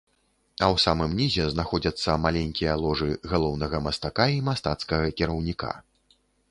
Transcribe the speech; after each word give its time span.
А 0.59 0.65
ў 0.75 0.77
самым 0.85 1.11
нізе 1.19 1.45
знаходзяцца 1.51 2.17
маленькія 2.25 2.73
ложы 2.85 3.11
галоўнага 3.35 3.85
мастака 3.91 4.25
і 4.39 4.43
мастацкага 4.53 5.17
кіраўніка. 5.21 5.71